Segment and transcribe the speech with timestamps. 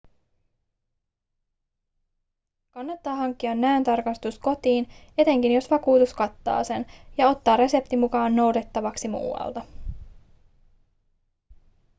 [2.71, 6.85] kannattaa hankkia näöntarkastus kotiin etenkin jos vakuutus kattaa sen
[7.17, 9.65] ja ottaa resepti mukaan noudettavaksi muualta